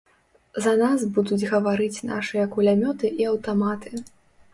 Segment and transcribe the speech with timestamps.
[0.65, 4.01] За нас будуць гаварыць нашыя кулямёты і аўтаматы.